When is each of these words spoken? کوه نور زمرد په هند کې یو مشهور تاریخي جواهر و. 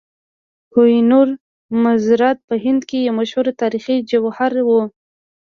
کوه 0.73 0.97
نور 1.11 1.27
زمرد 2.05 2.37
په 2.47 2.55
هند 2.65 2.81
کې 2.89 2.97
یو 3.07 3.13
مشهور 3.19 3.45
تاریخي 3.61 3.97
جواهر 4.09 4.53
و. 4.67 4.69